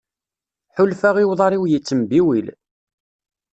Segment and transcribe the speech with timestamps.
[0.75, 2.47] Ḥulfaɣ i uḍar-iw yettembiwil.